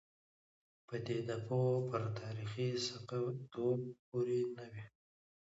پدیده 0.87 1.37
پوه 1.45 1.71
پر 1.89 2.03
تاریخي 2.19 2.67
ثقه 2.85 3.21
توب 3.51 3.79
پورې 4.07 4.39
نه 4.55 4.65
وي. 4.71 4.83